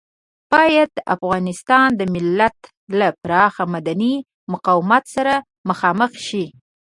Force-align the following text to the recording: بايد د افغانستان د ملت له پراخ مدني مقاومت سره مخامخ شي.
بايد 0.51 0.89
د 0.93 0.99
افغانستان 1.15 1.87
د 1.99 2.01
ملت 2.15 2.57
له 2.99 3.07
پراخ 3.23 3.55
مدني 3.73 4.15
مقاومت 4.53 5.03
سره 5.15 5.33
مخامخ 5.69 6.11
شي. 6.27 6.45